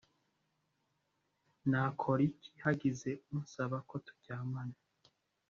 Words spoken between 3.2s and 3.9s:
unsaba